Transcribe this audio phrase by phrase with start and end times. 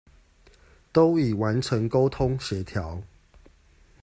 [0.91, 3.03] 都已完成溝通協調